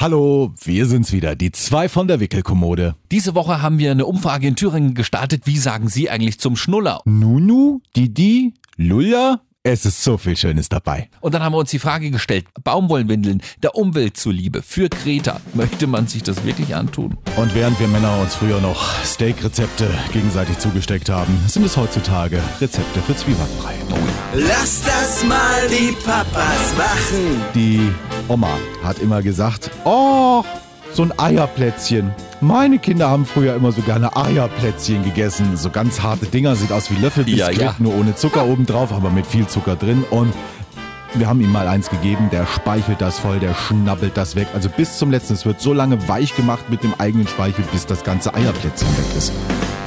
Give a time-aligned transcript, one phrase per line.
[0.00, 2.94] Hallo, wir sind's wieder, die zwei von der Wickelkommode.
[3.10, 5.42] Diese Woche haben wir eine Umfrage in Thüringen gestartet.
[5.46, 7.00] Wie sagen Sie eigentlich zum Schnuller?
[7.04, 9.40] Nunu, Didi, Lulla,
[9.72, 11.08] es ist so viel Schönes dabei.
[11.20, 15.86] Und dann haben wir uns die Frage gestellt, Baumwollwindeln der Umwelt zuliebe für Greta, möchte
[15.86, 17.16] man sich das wirklich antun?
[17.36, 23.00] Und während wir Männer uns früher noch Steak-Rezepte gegenseitig zugesteckt haben, sind es heutzutage Rezepte
[23.02, 23.74] für Zwiebackbrei.
[24.34, 27.42] Lass das mal die Papas machen.
[27.54, 27.90] Die
[28.28, 30.44] Oma hat immer gesagt, oh,
[30.92, 32.12] so ein Eierplätzchen.
[32.40, 35.56] Meine Kinder haben früher immer so gerne Eierplätzchen gegessen.
[35.56, 37.74] So ganz harte Dinger, sieht aus wie Löffelbiskuit, Ja, ja.
[37.78, 40.04] nur ohne Zucker obendrauf, aber mit viel Zucker drin.
[40.10, 40.32] Und
[41.14, 44.48] wir haben ihm mal eins gegeben, der speichelt das voll, der schnabbelt das weg.
[44.54, 45.34] Also bis zum letzten.
[45.34, 49.16] Es wird so lange weich gemacht mit dem eigenen Speichel, bis das ganze Eierplätzchen weg
[49.16, 49.32] ist.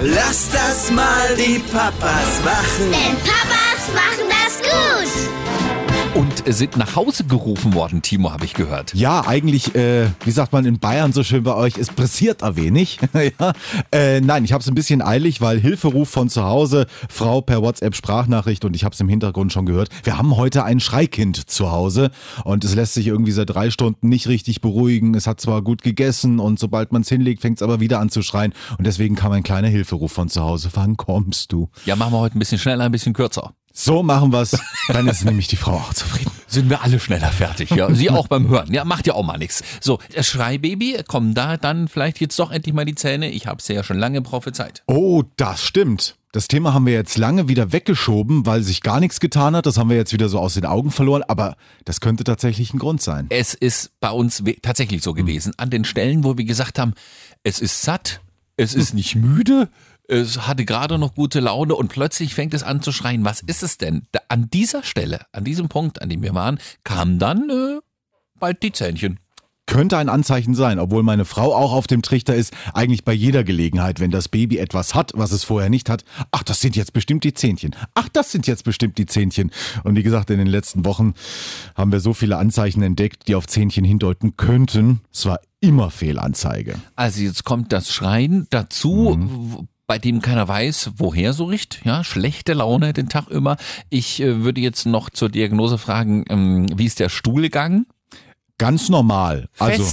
[0.02, 2.91] Lass das mal die Papas machen.
[2.91, 5.41] Denn Papas machen das gut.
[6.14, 8.94] Und sind nach Hause gerufen worden, Timo, habe ich gehört.
[8.94, 12.58] Ja, eigentlich, äh, wie sagt man in Bayern so schön bei euch, es pressiert ein
[12.58, 13.00] wenig.
[13.40, 13.54] ja.
[13.94, 17.62] äh, nein, ich habe es ein bisschen eilig, weil Hilferuf von zu Hause, Frau per
[17.62, 19.88] WhatsApp Sprachnachricht und ich habe es im Hintergrund schon gehört.
[20.04, 22.12] Wir haben heute ein Schreikind zu Hause
[22.44, 25.16] und es lässt sich irgendwie seit drei Stunden nicht richtig beruhigen.
[25.16, 28.10] Es hat zwar gut gegessen und sobald man es hinlegt, fängt es aber wieder an
[28.10, 30.70] zu schreien und deswegen kam ein kleiner Hilferuf von zu Hause.
[30.74, 31.70] Wann kommst du?
[31.85, 33.54] Ja, machen wir heute ein bisschen schneller, ein bisschen kürzer.
[33.74, 34.58] So machen wir's.
[34.90, 36.32] Dann ist nämlich die Frau auch zufrieden.
[36.48, 37.94] Sind wir alle schneller fertig, ja.
[37.94, 38.74] Sie auch beim Hören.
[38.74, 39.63] Ja, macht ja auch mal nichts.
[39.80, 43.30] So, das Schreibaby, kommen da dann vielleicht jetzt doch endlich mal die Zähne?
[43.30, 44.84] Ich habe es ja schon lange prophezeit.
[44.88, 46.18] Oh, das stimmt.
[46.34, 49.66] Das Thema haben wir jetzt lange wieder weggeschoben, weil sich gar nichts getan hat.
[49.66, 51.24] Das haben wir jetzt wieder so aus den Augen verloren.
[51.24, 53.28] Aber das könnte tatsächlich ein Grund sein.
[53.30, 55.54] Es ist bei uns tatsächlich so gewesen.
[55.58, 56.94] An den Stellen, wo wir gesagt haben,
[57.44, 58.22] es ist satt,
[58.56, 59.70] es ist nicht müde,
[60.07, 63.24] es hatte gerade noch gute Laune und plötzlich fängt es an zu schreien.
[63.26, 64.03] Was ist es denn?
[64.12, 67.80] Da, an dieser Stelle, an diesem Punkt, an dem wir waren, kamen dann äh,
[68.40, 69.19] bald die Zähnchen.
[69.68, 73.46] Könnte ein Anzeichen sein, obwohl meine Frau auch auf dem Trichter ist, eigentlich bei jeder
[73.46, 76.03] Gelegenheit, wenn das Baby etwas hat, was es vorher nicht hat.
[76.31, 77.74] Ach, das sind jetzt bestimmt die Zähnchen.
[77.94, 79.50] Ach, das sind jetzt bestimmt die Zähnchen.
[79.85, 81.13] Und wie gesagt, in den letzten Wochen
[81.75, 85.01] haben wir so viele Anzeichen entdeckt, die auf Zähnchen hindeuten könnten.
[85.13, 86.75] Es war immer Fehlanzeige.
[86.97, 91.81] Also jetzt kommt das Schreien dazu, w- bei dem keiner weiß, woher so riecht.
[91.84, 93.57] Ja, schlechte Laune den Tag über.
[93.90, 97.85] Ich äh, würde jetzt noch zur Diagnose fragen, ähm, wie ist der Stuhlgang?
[98.57, 99.50] Ganz normal.
[99.59, 99.84] Also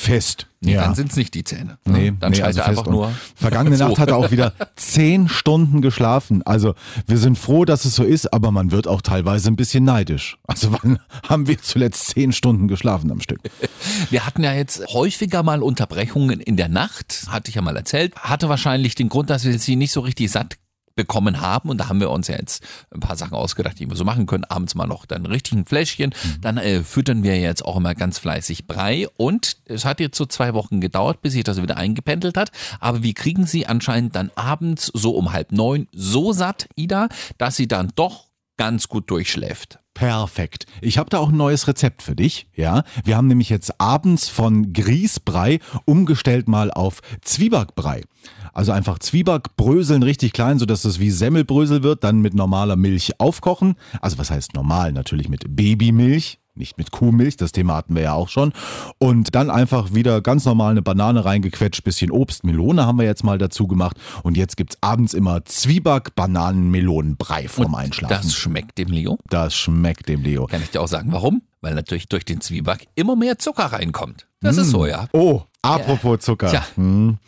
[0.00, 0.46] Fest.
[0.60, 0.82] Nee, ja.
[0.82, 1.76] dann sind es nicht die Zähne.
[1.84, 3.12] Nee, dann nee, also einfach nur.
[3.34, 3.88] Vergangene so.
[3.88, 6.40] Nacht hat er auch wieder zehn Stunden geschlafen.
[6.46, 6.76] Also
[7.08, 10.38] wir sind froh, dass es so ist, aber man wird auch teilweise ein bisschen neidisch.
[10.46, 13.40] Also wann haben wir zuletzt zehn Stunden geschlafen am Stück?
[14.10, 18.14] Wir hatten ja jetzt häufiger mal Unterbrechungen in der Nacht, hatte ich ja mal erzählt.
[18.14, 20.56] Hatte wahrscheinlich den Grund, dass wir sie nicht so richtig satt
[20.98, 23.94] bekommen haben und da haben wir uns ja jetzt ein paar Sachen ausgedacht, die wir
[23.94, 24.42] so machen können.
[24.42, 26.12] Abends mal noch dann richtig ein Fläschchen.
[26.40, 30.26] Dann äh, füttern wir jetzt auch immer ganz fleißig Brei und es hat jetzt so
[30.26, 32.50] zwei Wochen gedauert, bis sich das wieder eingependelt hat.
[32.80, 37.54] Aber wir kriegen sie anscheinend dann abends so um halb neun so satt, Ida, dass
[37.54, 38.26] sie dann doch
[38.56, 39.78] ganz gut durchschläft.
[39.94, 40.66] Perfekt.
[40.80, 42.48] Ich habe da auch ein neues Rezept für dich.
[42.54, 48.02] Ja, wir haben nämlich jetzt abends von Grießbrei umgestellt mal auf Zwiebackbrei.
[48.52, 53.20] Also einfach Zwieback bröseln richtig klein, sodass es wie Semmelbrösel wird, dann mit normaler Milch
[53.20, 53.76] aufkochen.
[54.00, 54.92] Also was heißt normal?
[54.92, 56.38] Natürlich mit Babymilch.
[56.58, 58.52] Nicht mit Kuhmilch, das Thema hatten wir ja auch schon.
[58.98, 63.22] Und dann einfach wieder ganz normal eine Banane reingequetscht, bisschen Obst, Melone haben wir jetzt
[63.22, 63.96] mal dazu gemacht.
[64.24, 68.16] Und jetzt gibt's abends immer Zwieback, Bananen, Melonenbrei vorm Einschlafen.
[68.22, 69.18] Das schmeckt dem Leo.
[69.30, 70.46] Das schmeckt dem Leo.
[70.46, 71.42] Kann ich dir auch sagen, warum?
[71.60, 74.26] Weil natürlich durch den Zwieback immer mehr Zucker reinkommt.
[74.40, 75.06] Das ist so, ja.
[75.12, 76.48] Oh, apropos Zucker.
[76.48, 76.66] Tja.
[76.74, 77.18] Hm.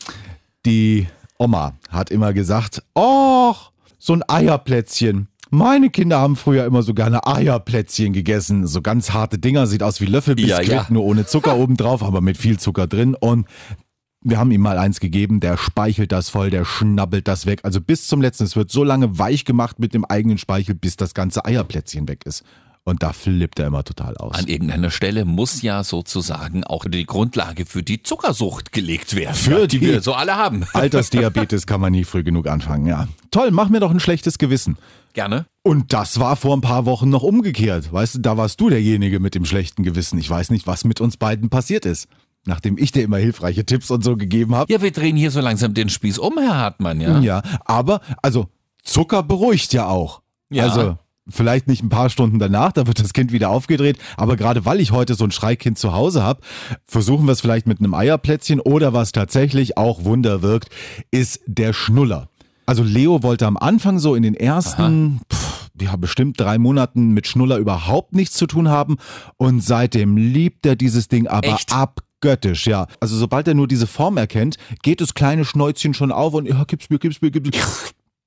[0.67, 1.07] Die
[1.39, 3.55] Oma hat immer gesagt, oh,
[3.99, 5.29] so ein Eierplätzchen.
[5.51, 8.67] Meine Kinder haben früher immer so gerne Eierplätzchen gegessen.
[8.67, 10.87] So ganz harte Dinger, sieht aus wie Löffelbiskuit, Ja, ja.
[10.91, 13.17] nur ohne Zucker obendrauf, aber mit viel Zucker drin.
[13.19, 13.47] Und
[14.23, 17.61] wir haben ihm mal eins gegeben, der speichelt das voll, der schnabbelt das weg.
[17.65, 18.45] Also bis zum letzten.
[18.45, 22.25] Es wird so lange weich gemacht mit dem eigenen Speichel, bis das ganze Eierplätzchen weg
[22.27, 22.45] ist.
[22.85, 24.35] Und da flippt er immer total aus.
[24.37, 29.69] An irgendeiner Stelle muss ja sozusagen auch die Grundlage für die Zuckersucht gelegt werden, Für
[29.69, 30.65] die, die- wir so alle haben.
[30.73, 33.07] Altersdiabetes kann man nie früh genug anfangen, ja.
[33.31, 34.77] Toll, mach mir doch ein schlechtes Gewissen.
[35.13, 35.45] Gerne.
[35.63, 37.93] Und das war vor ein paar Wochen noch umgekehrt.
[37.93, 40.19] Weißt du, da warst du derjenige mit dem schlechten Gewissen.
[40.19, 42.09] Ich weiß nicht, was mit uns beiden passiert ist.
[42.47, 44.73] Nachdem ich dir immer hilfreiche Tipps und so gegeben habe.
[44.73, 47.19] Ja, wir drehen hier so langsam den Spieß um, Herr Hartmann, ja.
[47.21, 47.43] Ja.
[47.67, 48.47] aber, also,
[48.83, 50.23] Zucker beruhigt ja auch.
[50.49, 50.65] Ja.
[50.65, 50.97] Also,
[51.31, 53.99] vielleicht nicht ein paar Stunden danach, da wird das Kind wieder aufgedreht.
[54.17, 56.41] Aber gerade weil ich heute so ein Schreikind zu Hause habe,
[56.85, 60.71] versuchen wir es vielleicht mit einem Eierplätzchen oder was tatsächlich auch Wunder wirkt,
[61.11, 62.29] ist der Schnuller.
[62.67, 67.27] Also Leo wollte am Anfang so in den ersten, pff, ja bestimmt drei Monaten mit
[67.27, 68.99] Schnuller überhaupt nichts zu tun haben
[69.37, 71.73] und seitdem liebt er dieses Ding aber Echt?
[72.21, 72.87] göttisch, ja.
[73.01, 76.65] Also sobald er nur diese Form erkennt, geht das kleine Schnäuzchen schon auf und ja,
[76.65, 77.65] gib's mir, gib's mir, gib's mir.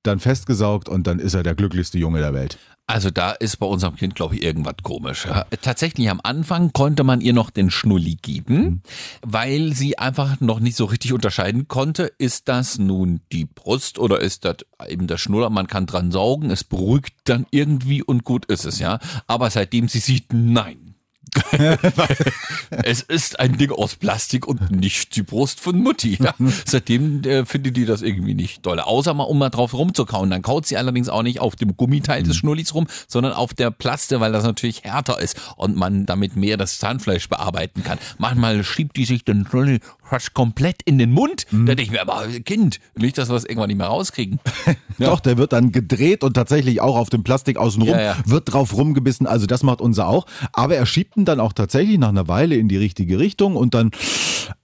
[0.04, 2.58] Dann festgesaugt und dann ist er der glücklichste Junge der Welt.
[2.86, 5.24] Also da ist bei unserem Kind, glaube ich, irgendwas komisch.
[5.24, 5.46] Ja.
[5.62, 8.82] Tatsächlich am Anfang konnte man ihr noch den Schnulli geben,
[9.22, 14.20] weil sie einfach noch nicht so richtig unterscheiden konnte, ist das nun die Brust oder
[14.20, 14.56] ist das
[14.86, 15.48] eben der Schnuller.
[15.48, 18.98] Man kann dran saugen, es beruhigt dann irgendwie und gut ist es, ja.
[19.26, 20.83] Aber seitdem sie sieht, nein.
[22.70, 26.18] es ist ein Ding aus Plastik und nicht die Brust von Mutti.
[26.20, 26.34] Ja.
[26.66, 28.80] Seitdem äh, findet die das irgendwie nicht toll.
[28.80, 30.30] Außer mal, um mal drauf rumzukauen.
[30.30, 33.70] Dann kaut sie allerdings auch nicht auf dem Gummiteil des Schnullis rum, sondern auf der
[33.70, 37.98] Plaste, weil das natürlich härter ist und man damit mehr das Zahnfleisch bearbeiten kann.
[38.18, 41.46] Manchmal schiebt die sich den Schnulli fast komplett in den Mund.
[41.50, 44.38] Da denke ich mir, aber Kind, nicht, dass wir es irgendwann nicht mehr rauskriegen.
[44.98, 45.06] Ja.
[45.10, 48.16] Doch, der wird dann gedreht und tatsächlich auch auf dem Plastik außenrum, ja.
[48.24, 49.26] wird drauf rumgebissen.
[49.26, 50.26] Also das macht unser auch.
[50.52, 53.74] Aber er schiebt ihn dann auch tatsächlich nach einer Weile in die richtige Richtung und
[53.74, 53.90] dann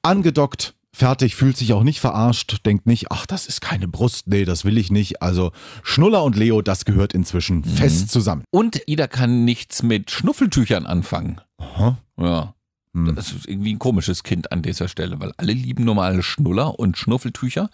[0.02, 0.74] angedockt.
[0.92, 4.64] Fertig, fühlt sich auch nicht verarscht, denkt nicht, ach, das ist keine Brust, nee, das
[4.64, 5.22] will ich nicht.
[5.22, 5.52] Also
[5.84, 7.64] Schnuller und Leo, das gehört inzwischen Mhm.
[7.64, 8.42] fest zusammen.
[8.50, 11.40] Und Ida kann nichts mit Schnuffeltüchern anfangen.
[11.58, 11.96] Aha.
[12.18, 12.54] Ja.
[12.92, 13.14] Hm.
[13.14, 16.98] Das ist irgendwie ein komisches Kind an dieser Stelle, weil alle lieben normale Schnuller und
[16.98, 17.70] Schnuffeltücher.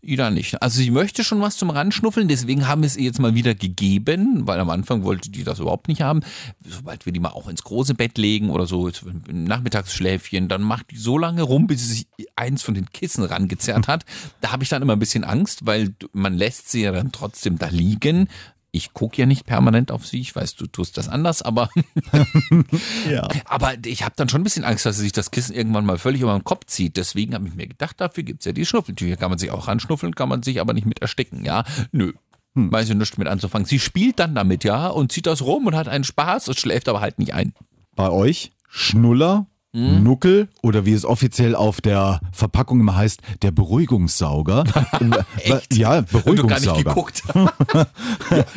[0.00, 0.62] Ida nicht.
[0.62, 3.56] Also sie möchte schon was zum Ranschnuffeln, deswegen haben wir es ihr jetzt mal wieder
[3.56, 6.20] gegeben, weil am Anfang wollte die das überhaupt nicht haben.
[6.64, 8.88] Sobald wir die mal auch ins große Bett legen oder so,
[9.28, 12.06] im Nachmittagsschläfchen, dann macht die so lange rum, bis sie sich
[12.36, 14.04] eins von den Kissen rangezerrt hat.
[14.40, 17.58] Da habe ich dann immer ein bisschen Angst, weil man lässt sie ja dann trotzdem
[17.58, 18.28] da liegen.
[18.72, 21.70] Ich gucke ja nicht permanent auf sie, ich weiß, du tust das anders, aber
[23.10, 23.28] Ja.
[23.46, 25.98] aber ich habe dann schon ein bisschen Angst, dass sie sich das Kissen irgendwann mal
[25.98, 26.96] völlig über den Kopf zieht.
[26.96, 29.16] Deswegen habe ich mir gedacht, dafür gibt's ja die Schnuffeltücher.
[29.16, 31.64] Kann man sich auch ranschnuffeln, kann man sich aber nicht mit ersticken, ja?
[31.92, 32.12] Nö.
[32.54, 33.64] Weiß ich nichts mit anzufangen.
[33.66, 36.88] Sie spielt dann damit, ja, und zieht das rum und hat einen Spaß und schläft
[36.88, 37.52] aber halt nicht ein.
[37.94, 40.02] Bei euch Schnuller, Hm?
[40.02, 44.64] Nuckel oder wie es offiziell auf der Verpackung immer heißt, der Beruhigungssauger.
[45.44, 45.76] Echt?
[45.76, 46.82] Ja, Und du gar nicht Beruhigungssauger.
[46.82, 47.22] geguckt.
[47.34, 47.86] ja,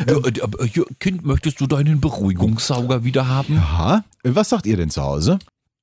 [0.07, 3.57] äh, äh, Kind, möchtest du deinen Beruhigungssauger wieder haben?
[3.57, 4.03] Aha.
[4.23, 5.37] Was sagt ihr denn zu Hause?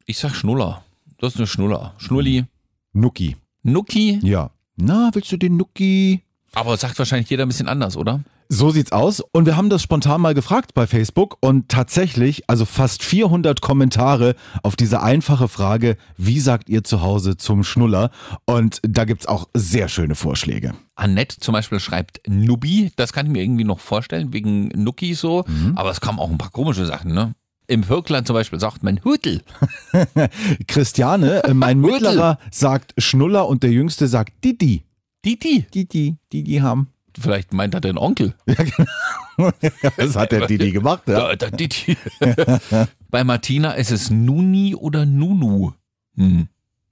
[0.07, 0.83] Ich sag Schnuller.
[1.19, 1.95] Das ist eine Schnuller.
[1.99, 2.47] Schnulli.
[2.93, 3.37] Nucki.
[3.63, 4.19] Nucki.
[4.23, 4.51] Ja.
[4.77, 6.23] Na, willst du den Nucki?
[6.55, 8.21] Aber sagt wahrscheinlich jeder ein bisschen anders, oder?
[8.53, 9.23] So sieht's aus.
[9.33, 14.35] Und wir haben das spontan mal gefragt bei Facebook und tatsächlich, also fast 400 Kommentare
[14.65, 18.11] auf diese einfache Frage, wie sagt ihr zu Hause zum Schnuller?
[18.47, 20.75] Und da gibt's auch sehr schöne Vorschläge.
[20.97, 25.45] Annette zum Beispiel schreibt Nubi, das kann ich mir irgendwie noch vorstellen, wegen Nuki so,
[25.77, 27.37] aber es kamen auch ein paar komische Sachen, ne?
[27.69, 29.43] Im Völkland zum Beispiel sagt man Hütel.
[30.67, 31.81] Christiane, äh, mein.
[31.81, 34.83] Mittlerer sagt Schnuller und der Jüngste sagt Didi.
[35.25, 35.67] Didi.
[35.73, 36.89] Didi, Didi haben.
[37.19, 38.35] Vielleicht meint er den Onkel.
[39.97, 41.35] Das hat der Didi gemacht, ja.
[41.35, 41.97] Da, Didi.
[43.11, 45.73] Bei Martina ist es Nuni oder Nunu.
[46.15, 46.49] Hm.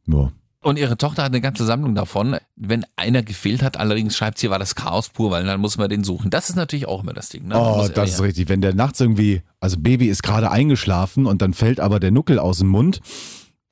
[0.07, 0.33] ja.
[0.61, 2.37] Und ihre Tochter hat eine ganze Sammlung davon.
[2.57, 5.89] Wenn einer gefehlt hat, allerdings schreibt sie, war das Chaos pur, weil dann muss man
[5.89, 6.31] den suchen.
[6.31, 7.47] Das ist natürlich auch immer das Ding.
[7.47, 7.55] Ne?
[7.57, 8.25] Oh, das ist ja.
[8.25, 8.49] richtig.
[8.49, 12.39] Wenn der nachts irgendwie, also Baby ist gerade eingeschlafen und dann fällt aber der Nuckel
[12.41, 13.01] aus dem Mund,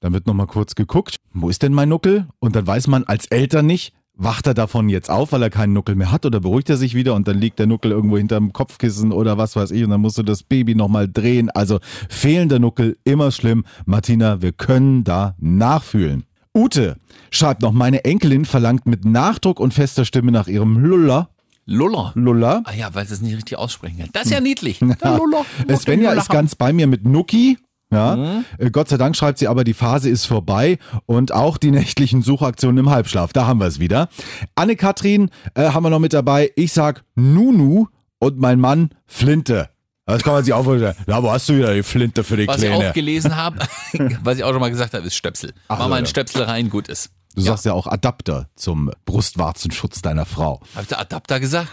[0.01, 2.29] dann wird nochmal kurz geguckt, wo ist denn mein Nuckel?
[2.39, 5.73] Und dann weiß man als Eltern nicht, wacht er davon jetzt auf, weil er keinen
[5.73, 8.53] Nuckel mehr hat oder beruhigt er sich wieder und dann liegt der Nuckel irgendwo hinterm
[8.53, 11.51] Kopfkissen oder was weiß ich und dann musst du das Baby nochmal drehen.
[11.51, 11.79] Also
[12.09, 13.65] fehlender Nuckel, immer schlimm.
[13.85, 16.25] Martina, wir können da nachfühlen.
[16.55, 16.97] Ute
[17.31, 21.29] schreibt noch, meine Enkelin verlangt mit Nachdruck und fester Stimme nach ihrem Lulla.
[21.67, 22.13] Luller.
[22.15, 22.63] Lulla.
[22.65, 24.09] Ah ja, weil sie es nicht richtig aussprechen kann.
[24.13, 24.81] Das ist ja niedlich.
[24.81, 25.45] Luller.
[25.67, 27.59] Äh, Svenja ist ganz bei mir mit Nuki.
[27.93, 28.45] Ja, Mhm.
[28.59, 32.23] Äh, Gott sei Dank schreibt sie aber, die Phase ist vorbei und auch die nächtlichen
[32.23, 33.33] Suchaktionen im Halbschlaf.
[33.33, 34.09] Da haben wir es wieder.
[34.57, 36.51] Anne-Kathrin äh, haben wir noch mit dabei.
[36.57, 37.87] Ich sag Nunu
[38.19, 39.69] und mein Mann Flinte.
[40.05, 40.95] Das kann man sich auch vorstellen.
[41.07, 42.91] Ja, wo hast du wieder die Flinte für die Was ich Kleine?
[42.91, 43.59] auch gelesen habe,
[44.23, 45.53] was ich auch schon mal gesagt habe, ist Stöpsel.
[45.69, 46.11] Ach, Mach mal einen ja.
[46.11, 47.11] Stöpsel rein, gut ist.
[47.35, 50.61] Du sagst ja auch Adapter zum Brustwarzenschutz deiner Frau.
[50.75, 51.69] Hab ich da Adapter gesagt?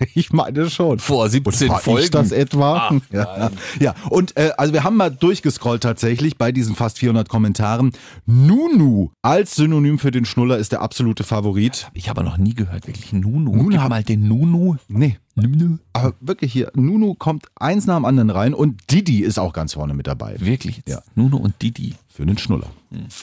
[0.14, 0.98] Ich meine schon.
[0.98, 2.04] Vor 17 War Folgen.
[2.04, 2.88] ich das etwa?
[2.88, 3.50] Ah, ja.
[3.80, 7.92] ja, und äh, also wir haben mal durchgescrollt tatsächlich bei diesen fast 400 Kommentaren.
[8.26, 11.88] Nunu als Synonym für den Schnuller ist der absolute Favorit.
[11.94, 13.54] Ich habe noch nie gehört, wirklich Nunu.
[13.54, 14.76] Nunu Gib mal den Nunu.
[14.88, 15.78] Nee, Nunu.
[15.92, 19.74] aber wirklich hier, Nunu kommt eins nach dem anderen rein und Didi ist auch ganz
[19.74, 20.36] vorne mit dabei.
[20.38, 20.88] Wirklich jetzt?
[20.88, 21.02] Ja.
[21.14, 21.94] Nunu und Didi.
[22.08, 22.66] Für den Schnuller.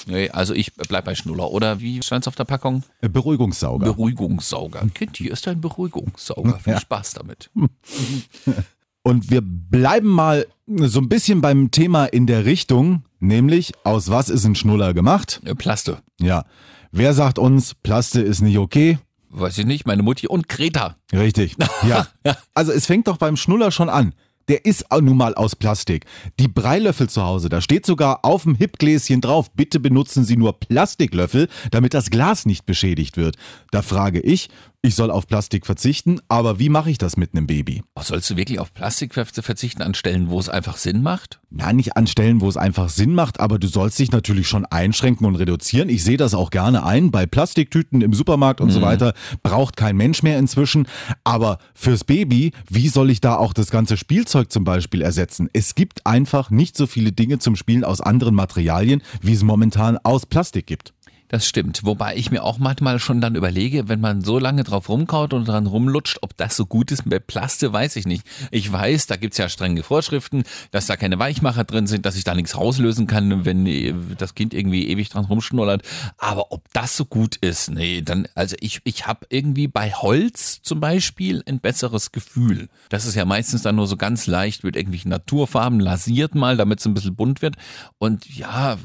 [0.08, 1.52] Nee, also ich bleib bei Schnuller.
[1.52, 2.84] Oder wie stand's auf der Packung?
[3.02, 3.86] Äh, Beruhigungssauger.
[3.86, 4.88] Beruhigungssauger.
[4.94, 6.60] Kind, hier ist ein Beruhigungssauger.
[6.60, 7.50] Viel Spaß damit.
[9.04, 14.30] Und wir bleiben mal so ein bisschen beim Thema in der Richtung, nämlich aus was
[14.30, 15.42] ist ein Schnuller gemacht?
[15.46, 16.00] Äh, Plaste.
[16.20, 16.46] Ja.
[16.92, 18.98] Wer sagt uns, Plaste ist nicht okay?
[19.38, 20.96] Weiß ich nicht, meine Mutti und Greta.
[21.14, 21.56] Richtig.
[21.88, 22.08] Ja.
[22.54, 24.14] Also es fängt doch beim Schnuller schon an.
[24.48, 26.06] der ist nun mal aus Plastik.
[26.40, 30.60] Die Breilöffel zu Hause, da steht sogar auf dem Hipgläschen drauf, bitte benutzen Sie nur
[30.60, 33.36] Plastiklöffel, damit das Glas nicht beschädigt wird.
[33.72, 34.50] Da frage ich,
[34.86, 37.84] ich soll auf Plastik verzichten, aber wie mache ich das mit einem Baby?
[38.00, 41.40] Sollst du wirklich auf Plastik verzichten an Stellen, wo es einfach Sinn macht?
[41.50, 44.66] Nein, nicht an Stellen, wo es einfach Sinn macht, aber du sollst dich natürlich schon
[44.66, 45.90] einschränken und reduzieren.
[45.90, 47.12] Ich sehe das auch gerne ein.
[47.12, 48.74] Bei Plastiktüten im Supermarkt und mhm.
[48.74, 50.88] so weiter braucht kein Mensch mehr inzwischen.
[51.24, 55.50] Aber fürs Baby, wie soll ich da auch das ganze Spielzeug zum Beispiel ersetzen?
[55.54, 59.98] Es gibt einfach nicht so viele Dinge zum Spielen aus anderen Materialien, wie es momentan
[60.04, 60.95] aus Plastik gibt.
[61.28, 61.84] Das stimmt.
[61.84, 65.48] Wobei ich mir auch manchmal schon dann überlege, wenn man so lange drauf rumkaut und
[65.48, 67.10] dran rumlutscht, ob das so gut ist.
[67.10, 68.28] Bei Plaste weiß ich nicht.
[68.52, 72.26] Ich weiß, da gibt's ja strenge Vorschriften, dass da keine Weichmacher drin sind, dass ich
[72.26, 75.82] da nichts rauslösen kann, wenn äh, das Kind irgendwie ewig dran rumschnullert.
[76.20, 80.62] Aber ob das so gut ist, nee, dann, also ich, ich habe irgendwie bei Holz
[80.62, 82.70] zum Beispiel ein besseres Gefühl.
[82.90, 86.80] Das ist ja meistens dann nur so ganz leicht mit irgendwelchen Naturfarben lasiert mal, damit
[86.80, 87.56] es ein bisschen bunt wird.
[87.98, 88.78] Und ja,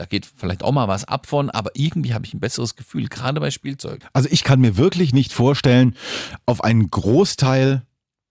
[0.00, 3.08] da geht vielleicht auch mal was ab von, aber irgendwie habe ich ein besseres Gefühl,
[3.08, 4.00] gerade bei Spielzeug.
[4.14, 5.94] Also ich kann mir wirklich nicht vorstellen,
[6.46, 7.82] auf einen Großteil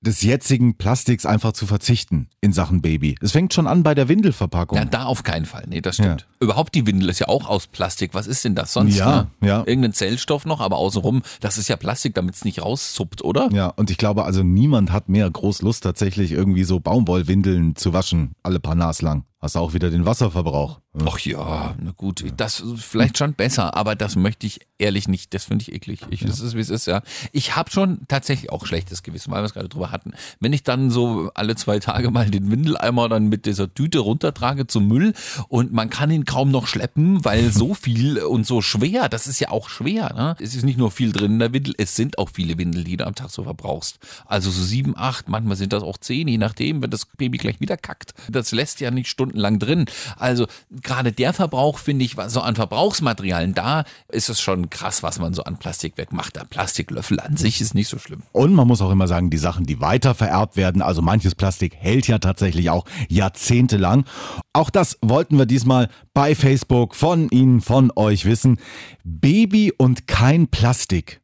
[0.02, 3.18] des jetzigen Plastiks einfach zu verzichten in Sachen Baby.
[3.22, 4.80] Es fängt schon an bei der Windelverpackung.
[4.80, 5.66] Ja, da auf keinen Fall.
[5.68, 6.22] Nee, das stimmt.
[6.22, 6.28] Ja.
[6.40, 8.14] Überhaupt die Windel ist ja auch aus Plastik.
[8.14, 8.96] Was ist denn das sonst?
[8.96, 9.48] Ja, ne?
[9.48, 9.64] ja.
[9.66, 13.50] Irgendein Zellstoff noch, aber außenrum, das ist ja Plastik, damit es nicht rauszuppt, oder?
[13.52, 17.94] Ja, und ich glaube, also niemand hat mehr groß Lust, tatsächlich irgendwie so Baumwollwindeln zu
[17.94, 19.26] waschen, alle paar Nas lang.
[19.42, 20.80] Hast du auch wieder den Wasserverbrauch.
[21.06, 25.34] Ach ja, na gut, das ist vielleicht schon besser, aber das möchte ich ehrlich nicht.
[25.34, 26.02] Das finde ich eklig.
[26.10, 27.02] Ich, Das ist, wie es ist, ja.
[27.32, 30.14] Ich habe schon tatsächlich auch schlechtes Gewissen, weil wir es gerade drüber hatten.
[30.40, 34.66] Wenn ich dann so alle zwei Tage mal den Windeleimer dann mit dieser Tüte runtertrage
[34.68, 35.14] zum Müll
[35.48, 39.40] und man kann ihn kaum noch schleppen, weil so viel und so schwer, das ist
[39.40, 40.14] ja auch schwer.
[40.16, 40.36] Ne?
[40.40, 42.98] Es ist nicht nur viel drin in der Windel, es sind auch viele Windeln, die
[42.98, 44.00] du am Tag so verbrauchst.
[44.26, 47.60] Also so sieben, acht, manchmal sind das auch zehn, je nachdem, wenn das Baby gleich
[47.60, 48.14] wieder kackt.
[48.30, 49.86] Das lässt ja nicht Stunden stundenlang drin.
[50.18, 50.48] Also
[50.82, 55.34] gerade der Verbrauch, finde ich, so an Verbrauchsmaterialien, da ist es schon krass, was man
[55.34, 56.36] so an Plastik wegmacht.
[56.36, 58.24] Der Plastiklöffel an sich ist nicht so schlimm.
[58.32, 61.76] Und man muss auch immer sagen, die Sachen, die weiter vererbt werden, also manches Plastik
[61.76, 64.06] hält ja tatsächlich auch jahrzehntelang.
[64.54, 68.58] Auch das wollten wir diesmal bei Facebook von Ihnen, von euch wissen.
[69.04, 71.22] Baby und kein Plastik.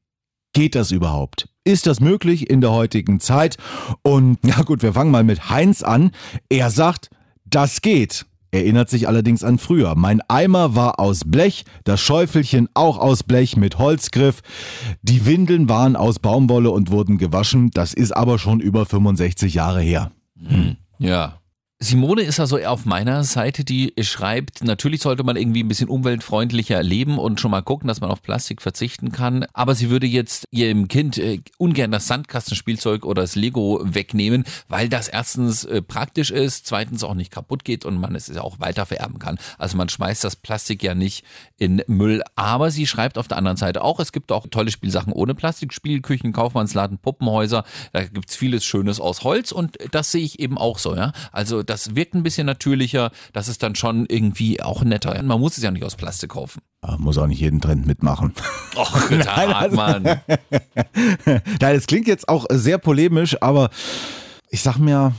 [0.54, 1.50] Geht das überhaupt?
[1.66, 3.58] Ist das möglich in der heutigen Zeit?
[4.04, 6.12] Und ja gut, wir fangen mal mit Heinz an.
[6.48, 7.10] Er sagt,
[7.44, 8.26] das geht.
[8.56, 9.96] Erinnert sich allerdings an früher.
[9.96, 14.42] Mein Eimer war aus Blech, das Schäufelchen auch aus Blech mit Holzgriff.
[15.02, 17.70] Die Windeln waren aus Baumwolle und wurden gewaschen.
[17.72, 20.12] Das ist aber schon über 65 Jahre her.
[20.42, 20.78] Hm.
[21.00, 21.40] Ja,
[21.80, 26.82] Simone ist also auf meiner Seite, die schreibt, natürlich sollte man irgendwie ein bisschen umweltfreundlicher
[26.82, 29.46] leben und schon mal gucken, dass man auf Plastik verzichten kann.
[29.52, 34.88] Aber sie würde jetzt ihrem Kind äh, ungern das Sandkastenspielzeug oder das Lego wegnehmen, weil
[34.88, 38.62] das erstens äh, praktisch ist, zweitens auch nicht kaputt geht und man es ja auch
[38.62, 39.38] weiter vererben kann.
[39.58, 41.26] Also man schmeißt das Plastik ja nicht
[41.58, 42.24] in Müll.
[42.38, 45.74] Aber sie schreibt auf der anderen Seite auch, es gibt auch tolle Spielsachen ohne Plastik,
[45.74, 47.66] Spielküchen, Kaufmannsladen, Puppenhäuser.
[47.92, 50.96] Da gibt's vieles Schönes aus Holz und das sehe ich eben auch so.
[50.96, 55.22] Ja, also das wirkt ein bisschen natürlicher, das ist dann schon irgendwie auch netter.
[55.24, 56.62] Man muss es ja nicht aus Plastik kaufen.
[56.84, 58.34] Ja, muss auch nicht jeden Trend mitmachen.
[58.76, 60.04] Och, Nein, also, Mann.
[61.26, 63.70] Nein, es klingt jetzt auch sehr polemisch, aber
[64.50, 65.14] ich sag mir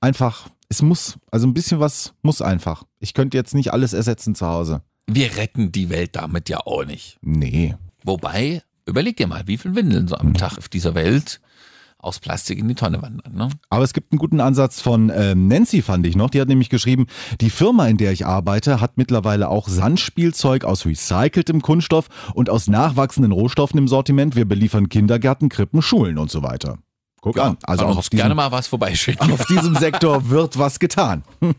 [0.00, 2.84] einfach, es muss, also ein bisschen was muss einfach.
[2.98, 4.82] Ich könnte jetzt nicht alles ersetzen zu Hause.
[5.06, 7.18] Wir retten die Welt damit ja auch nicht.
[7.20, 7.74] Nee.
[8.04, 10.34] Wobei, überleg dir mal, wie viel Windeln so am.
[10.34, 11.40] Tag auf dieser Welt
[12.02, 13.34] aus Plastik in die Tonne wandern.
[13.34, 13.48] Ne?
[13.70, 16.30] Aber es gibt einen guten Ansatz von ähm, Nancy, fand ich noch.
[16.30, 17.06] Die hat nämlich geschrieben,
[17.40, 22.66] die Firma, in der ich arbeite, hat mittlerweile auch Sandspielzeug aus recyceltem Kunststoff und aus
[22.66, 24.36] nachwachsenden Rohstoffen im Sortiment.
[24.36, 26.78] Wir beliefern Kindergärten, Krippen, Schulen und so weiter.
[27.22, 27.56] Guck ja, an.
[27.62, 29.30] Also auch auf diesem, gerne mal was vorbeischicken.
[29.32, 31.22] Auf diesem Sektor wird was getan.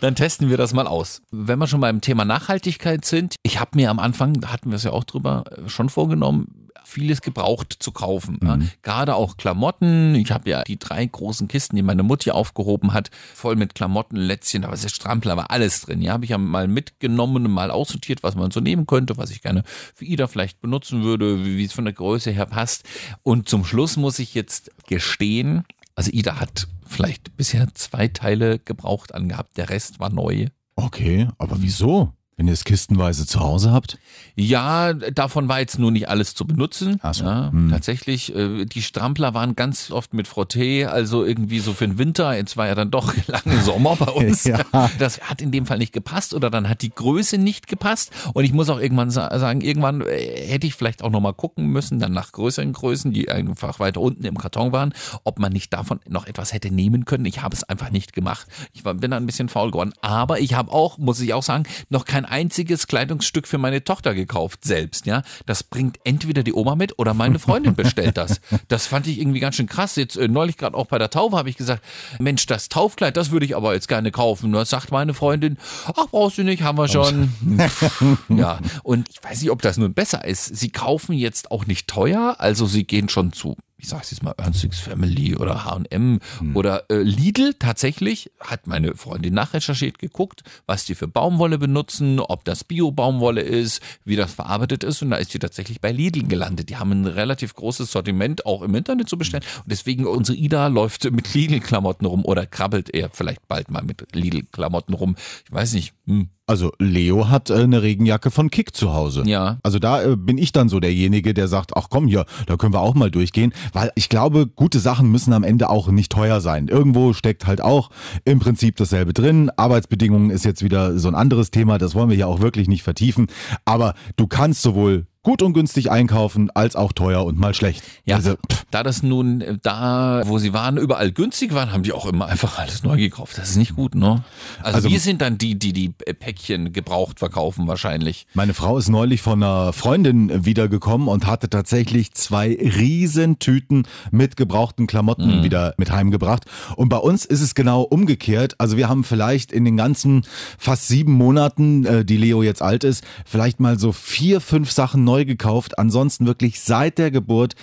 [0.00, 1.22] Dann testen wir das mal aus.
[1.30, 4.76] Wenn wir schon beim Thema Nachhaltigkeit sind, ich habe mir am Anfang, da hatten wir
[4.76, 8.38] es ja auch drüber, äh, schon vorgenommen, vieles gebraucht zu kaufen.
[8.40, 8.48] Mhm.
[8.48, 8.58] Ja.
[8.82, 10.14] Gerade auch Klamotten.
[10.14, 14.16] Ich habe ja die drei großen Kisten, die meine Mutti aufgehoben hat, voll mit Klamotten,
[14.16, 16.02] Lätzchen, aber es ist Strampler, war alles drin.
[16.02, 19.42] Ja, habe ich ja mal mitgenommen mal aussortiert, was man so nehmen könnte, was ich
[19.42, 19.64] gerne
[19.94, 22.84] für Ida vielleicht benutzen würde, wie es von der Größe her passt.
[23.22, 25.64] Und zum Schluss muss ich jetzt gestehen,
[25.94, 30.46] also Ida hat vielleicht bisher zwei Teile gebraucht angehabt, der Rest war neu.
[30.76, 32.12] Okay, aber wieso?
[32.36, 33.96] Wenn ihr es kistenweise zu Hause habt?
[34.34, 36.98] Ja, davon war jetzt nur nicht alles zu benutzen.
[37.02, 37.24] Ach so.
[37.24, 37.70] Ja, Hm.
[37.70, 42.34] Tatsächlich, äh, die Strampler waren ganz oft mit Frotté, also irgendwie so für den Winter.
[42.36, 44.42] Jetzt war ja dann doch lange Sommer bei uns.
[44.44, 44.58] Ja.
[44.98, 48.10] Das hat in dem Fall nicht gepasst oder dann hat die Größe nicht gepasst.
[48.32, 51.66] Und ich muss auch irgendwann sa- sagen, irgendwann äh, hätte ich vielleicht auch nochmal gucken
[51.66, 55.72] müssen, dann nach größeren Größen, die einfach weiter unten im Karton waren, ob man nicht
[55.72, 57.26] davon noch etwas hätte nehmen können.
[57.26, 58.46] Ich habe es einfach nicht gemacht.
[58.72, 59.92] Ich war, bin da ein bisschen faul geworden.
[60.00, 64.14] Aber ich habe auch, muss ich auch sagen, noch kein einziges Kleidungsstück für meine Tochter
[64.14, 65.06] gekauft selbst.
[65.06, 68.40] Ja, das bringt entweder die Oma mit oder meine Freundin bestellt das.
[68.68, 69.96] Das fand ich irgendwie ganz schön krass.
[69.96, 71.84] Jetzt äh, neulich gerade auch bei der Taufe habe ich gesagt,
[72.18, 74.52] Mensch, das Taufkleid, das würde ich aber jetzt gerne kaufen.
[74.52, 77.32] Das sagt meine Freundin, ach brauchst du nicht, haben wir schon.
[78.28, 80.56] ja, und ich weiß nicht, ob das nun besser ist.
[80.56, 84.34] Sie kaufen jetzt auch nicht teuer, also sie gehen schon zu ich sag's jetzt mal,
[84.36, 86.20] Ernstix Family oder H&M
[86.54, 92.44] oder äh, Lidl tatsächlich, hat meine Freundin nachrecherchiert, geguckt, was die für Baumwolle benutzen, ob
[92.44, 96.70] das Bio-Baumwolle ist, wie das verarbeitet ist und da ist sie tatsächlich bei Lidl gelandet.
[96.70, 100.68] Die haben ein relativ großes Sortiment auch im Internet zu bestellen und deswegen unsere Ida
[100.68, 105.16] läuft mit Lidl-Klamotten rum oder krabbelt eher vielleicht bald mal mit Lidl-Klamotten rum.
[105.44, 106.28] Ich weiß nicht, hm.
[106.46, 109.22] Also Leo hat äh, eine Regenjacke von Kick zu Hause.
[109.24, 109.58] Ja.
[109.62, 112.74] Also da äh, bin ich dann so derjenige, der sagt, ach komm hier, da können
[112.74, 116.42] wir auch mal durchgehen, weil ich glaube, gute Sachen müssen am Ende auch nicht teuer
[116.42, 116.68] sein.
[116.68, 117.90] Irgendwo steckt halt auch
[118.26, 119.50] im Prinzip dasselbe drin.
[119.56, 122.82] Arbeitsbedingungen ist jetzt wieder so ein anderes Thema, das wollen wir ja auch wirklich nicht
[122.82, 123.28] vertiefen,
[123.64, 127.82] aber du kannst sowohl gut und günstig einkaufen, als auch teuer und mal schlecht.
[128.04, 128.36] Ja, Also,
[128.70, 132.26] da das nun äh, da, wo sie waren, überall günstig waren, haben die auch immer
[132.26, 133.36] einfach alles neu gekauft.
[133.38, 134.22] Das ist nicht gut, ne?
[134.62, 138.26] Also, Also- wir sind dann die, die die Päckchen gebraucht verkaufen wahrscheinlich.
[138.34, 144.36] Meine Frau ist neulich von einer Freundin wiedergekommen und hatte tatsächlich zwei riesen Tüten mit
[144.36, 146.44] gebrauchten Klamotten wieder mit heimgebracht.
[146.76, 148.54] Und bei uns ist es genau umgekehrt.
[148.58, 150.22] Also wir haben vielleicht in den ganzen
[150.58, 155.02] fast sieben Monaten, äh, die Leo jetzt alt ist, vielleicht mal so vier, fünf Sachen
[155.04, 155.78] neu gekauft.
[155.78, 157.54] Ansonsten wirklich seit der Geburt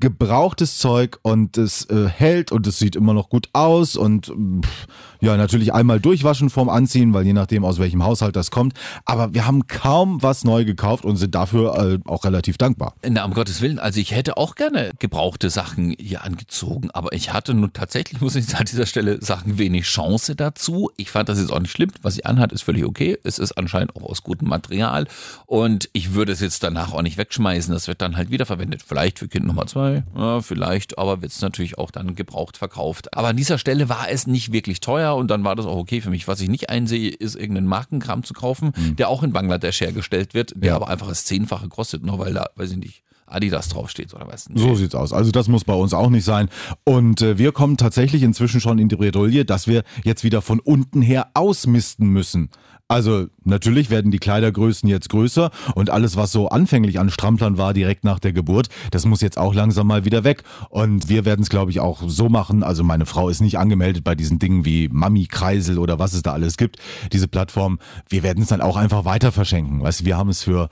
[0.00, 4.86] gebrauchtes Zeug und es äh, hält und es sieht immer noch gut aus und pff,
[5.20, 8.74] ja, natürlich einmal durchwaschen vorm Anziehen, weil je nachdem aus welchem Haushalt das kommt.
[9.04, 12.94] Aber wir haben kaum was neu gekauft und sind dafür äh, auch relativ dankbar.
[13.06, 17.32] Na, um Gottes Willen, also ich hätte auch gerne gebrauchte Sachen hier angezogen, aber ich
[17.32, 20.90] hatte nun tatsächlich, muss ich an dieser Stelle sagen, wenig Chance dazu.
[20.96, 21.90] Ich fand das jetzt auch nicht schlimm.
[22.02, 23.18] Was sie anhat, ist völlig okay.
[23.24, 25.06] Es ist anscheinend auch aus gutem Material
[25.46, 27.72] und ich würde es jetzt danach auch nicht wegschmeißen.
[27.72, 28.82] Das wird dann halt wiederverwendet.
[28.86, 33.16] Vielleicht für Kind Nummer zwei, ja, vielleicht, aber wird es natürlich auch dann gebraucht verkauft.
[33.16, 36.00] Aber an dieser Stelle war es nicht wirklich teuer und dann war das auch okay
[36.00, 36.26] für mich.
[36.28, 40.52] Was ich nicht einsehe, ist irgendeinen Markenkram zu kaufen, der auch in Bangladesch hergestellt wird,
[40.56, 40.76] der Ja.
[40.76, 44.48] aber einfach das Zehnfache kostet, nur weil da, weiß ich nicht, Adidas draufsteht oder was.
[44.54, 45.12] So sieht's aus.
[45.12, 46.48] Also das muss bei uns auch nicht sein.
[46.84, 50.60] Und äh, wir kommen tatsächlich inzwischen schon in die Bredouille, dass wir jetzt wieder von
[50.60, 52.48] unten her ausmisten müssen.
[52.90, 57.74] Also natürlich werden die Kleidergrößen jetzt größer und alles, was so anfänglich an Stramplern war
[57.74, 60.42] direkt nach der Geburt, das muss jetzt auch langsam mal wieder weg.
[60.70, 62.62] Und wir werden es, glaube ich, auch so machen.
[62.62, 66.22] Also meine Frau ist nicht angemeldet bei diesen Dingen wie Mami Kreisel oder was es
[66.22, 66.78] da alles gibt,
[67.12, 67.78] diese Plattform.
[68.08, 69.82] Wir werden es dann auch einfach weiter verschenken.
[69.82, 70.70] Weißt du, wir haben es für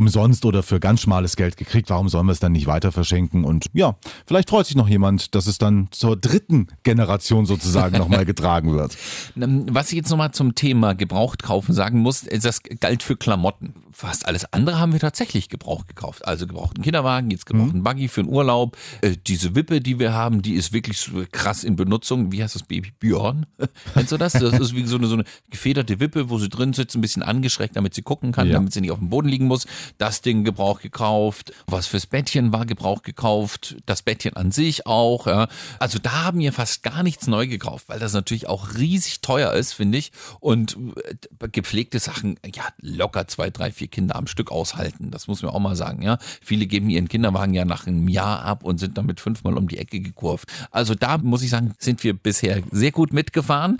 [0.00, 1.88] umsonst oder für ganz schmales Geld gekriegt.
[1.88, 3.44] Warum sollen wir es dann nicht weiter verschenken?
[3.44, 8.24] Und ja, vielleicht freut sich noch jemand, dass es dann zur dritten Generation sozusagen nochmal
[8.26, 8.96] getragen wird.
[9.40, 13.16] Ähm, Was ich jetzt nochmal zum Thema gebraucht kaufen sagen muss, ist, das galt für
[13.16, 13.72] Klamotten.
[13.90, 16.26] Fast alles andere haben wir tatsächlich gebraucht gekauft.
[16.28, 18.76] Also gebrauchten Kinderwagen, jetzt gebrauchten Buggy für den Urlaub.
[19.00, 22.30] Äh, diese Wippe, die wir haben, die ist wirklich so krass in Benutzung.
[22.32, 22.92] Wie heißt das Baby?
[23.00, 23.46] Björn?
[23.94, 24.34] Kennst du das?
[24.34, 27.22] Das ist wie so eine, so eine gefederte Wippe, wo sie drin sitzt, ein bisschen
[27.22, 28.52] angeschreckt, damit sie gucken kann, Ja.
[28.54, 29.66] damit sie nicht auf dem Boden liegen muss.
[29.98, 31.52] Das Ding Gebrauch gekauft.
[31.66, 33.76] Was fürs Bettchen war Gebrauch gekauft.
[33.86, 35.26] Das Bettchen an sich auch.
[35.26, 35.48] Ja.
[35.78, 39.52] Also da haben wir fast gar nichts neu gekauft, weil das natürlich auch riesig teuer
[39.52, 40.12] ist, finde ich.
[40.40, 45.10] Und äh, gepflegte Sachen, ja, locker zwei, drei, vier Kinder am Stück aushalten.
[45.10, 46.18] Das muss man auch mal sagen, ja.
[46.42, 49.78] Viele geben ihren Kinderwagen ja nach einem Jahr ab und sind damit fünfmal um die
[49.78, 50.48] Ecke gekurvt.
[50.70, 53.78] Also da muss ich sagen, sind wir bisher sehr gut mitgefahren.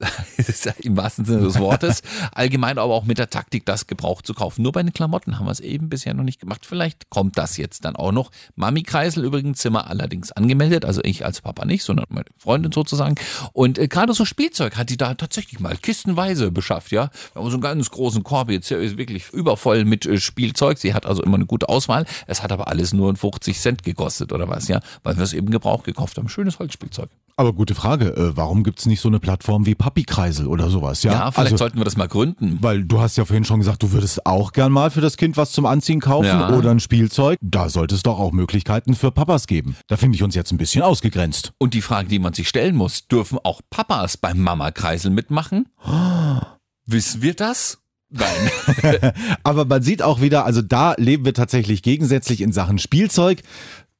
[0.82, 2.02] im wahrsten Sinne des Wortes.
[2.32, 4.62] Allgemein aber auch mit der Taktik, das Gebrauch zu kaufen.
[4.62, 6.66] Nur bei den Klamotten haben wir es eben bisher noch nicht gemacht.
[6.66, 8.30] Vielleicht kommt das jetzt dann auch noch.
[8.56, 10.84] Mami-Kreisel übrigens sind wir allerdings angemeldet.
[10.84, 13.16] Also ich als Papa nicht, sondern meine Freundin sozusagen.
[13.52, 17.10] Und äh, gerade so Spielzeug hat die da tatsächlich mal kistenweise beschafft, ja.
[17.32, 20.78] Wir haben so einen ganz großen Korb jetzt hier ist wirklich übervoll mit äh, Spielzeug.
[20.78, 22.06] Sie hat also immer eine gute Auswahl.
[22.26, 24.80] Es hat aber alles nur 50 Cent gekostet oder was, ja.
[25.02, 26.28] Weil wir es eben Gebrauch gekauft haben.
[26.28, 27.10] Schönes Holzspielzeug.
[27.38, 31.04] Aber gute Frage, äh, warum gibt's nicht so eine Plattform wie Papi-Kreisel oder sowas?
[31.04, 32.58] Ja, Ja, vielleicht also, sollten wir das mal gründen.
[32.60, 35.36] weil du hast ja vorhin schon gesagt, du würdest auch gern mal für das Kind
[35.36, 36.50] was zum Anziehen kaufen Ja.
[36.56, 37.38] oder ein Spielzeug.
[37.40, 39.76] Da sollte es doch auch Möglichkeiten für Papas geben.
[39.86, 41.52] Da finde ich uns jetzt ein bisschen ausgegrenzt.
[41.58, 45.68] Und die Frage, die man sich stellen muss, dürfen auch Papas beim Mama-Kreisel mitmachen?
[46.86, 47.78] Wissen wir das?
[48.10, 48.50] Nein.
[49.44, 53.42] Aber man sieht auch wieder, also da leben wir tatsächlich gegensätzlich in Sachen Spielzeug.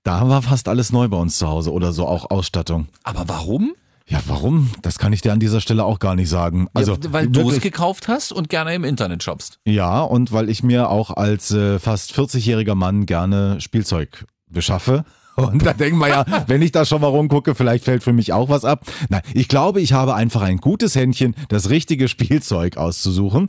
[0.09, 2.87] Da war fast alles neu bei uns zu Hause oder so auch Ausstattung.
[3.03, 3.75] Aber warum?
[4.07, 4.71] Ja, warum?
[4.81, 6.67] Das kann ich dir an dieser Stelle auch gar nicht sagen.
[6.73, 9.59] Also, ja, weil du es gekauft hast und gerne im Internet shoppst.
[9.67, 15.05] Ja, und weil ich mir auch als äh, fast 40-jähriger Mann gerne Spielzeug beschaffe.
[15.37, 18.33] Und da denken wir ja, wenn ich da schon mal rumgucke, vielleicht fällt für mich
[18.33, 18.87] auch was ab.
[19.09, 23.49] Nein, ich glaube, ich habe einfach ein gutes Händchen, das richtige Spielzeug auszusuchen.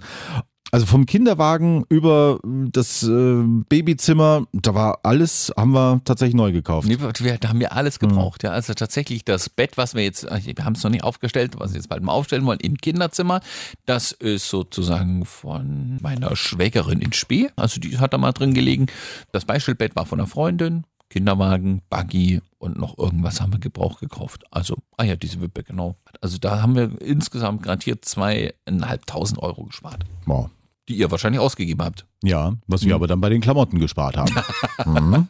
[0.71, 6.88] Also vom Kinderwagen über das äh, Babyzimmer, da war alles, haben wir tatsächlich neu gekauft.
[6.88, 8.43] Nee, wir, da haben wir alles gebraucht.
[8.43, 11.53] Ja, also tatsächlich das Bett, was wir jetzt, äh, wir haben es noch nicht aufgestellt,
[11.58, 13.41] was wir jetzt bald mal aufstellen wollen, im Kinderzimmer,
[13.86, 17.49] das ist sozusagen von meiner Schwägerin in Spee.
[17.55, 18.88] Also die hat da mal drin gelegen.
[19.32, 20.86] Das Beistellbett war von einer Freundin.
[21.10, 24.43] Kinderwagen, Buggy und noch irgendwas haben wir Gebrauch gekauft.
[24.51, 25.95] Also, ah ja, diese Wippe, genau.
[26.21, 30.51] Also da haben wir insgesamt garantiert zweieinhalbtausend Euro gespart, Wow.
[30.89, 32.06] Die ihr wahrscheinlich ausgegeben habt.
[32.21, 34.36] Ja, was wir aber dann bei den Klamotten gespart haben.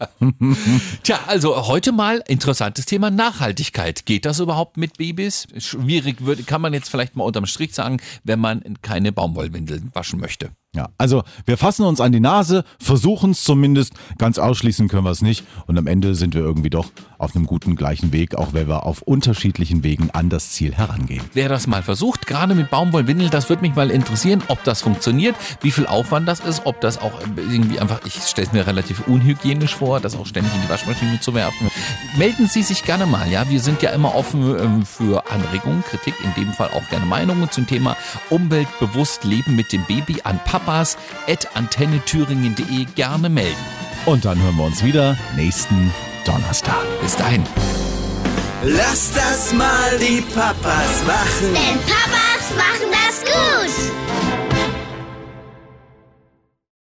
[1.04, 4.08] Tja, also heute mal interessantes Thema Nachhaltigkeit.
[4.08, 5.48] Geht das überhaupt mit Babys?
[5.58, 10.20] Schwierig würde, kann man jetzt vielleicht mal unterm Strich sagen, wenn man keine Baumwollwindeln waschen
[10.20, 10.50] möchte.
[10.76, 15.10] Ja, also wir fassen uns an die Nase, versuchen es zumindest, ganz ausschließen können wir
[15.10, 18.54] es nicht und am Ende sind wir irgendwie doch auf einem guten gleichen Weg, auch
[18.54, 21.24] wenn wir auf unterschiedlichen Wegen an das Ziel herangehen.
[21.34, 25.36] Wer das mal versucht, gerade mit Baumwollwindeln, das würde mich mal interessieren, ob das funktioniert,
[25.62, 29.08] wie viel Aufwand das ist, ob das auch irgendwie einfach, ich stelle es mir relativ
[29.08, 31.70] unhygienisch vor, das auch ständig in die Waschmaschine zu werfen.
[32.18, 36.16] Melden Sie sich gerne mal, ja, wir sind ja immer offen ähm, für Anregungen, Kritik,
[36.24, 37.98] in dem Fall auch gerne Meinungen zum Thema
[38.30, 43.56] umweltbewusst leben mit dem Baby an papas at antennethüringen.de gerne melden.
[44.06, 45.94] Und dann hören wir uns wieder nächsten
[46.26, 46.84] Donnerstag.
[47.02, 47.44] Bis dahin.
[48.64, 51.54] Lass das mal die Papas machen.
[51.54, 54.09] Denn Papas machen das gut.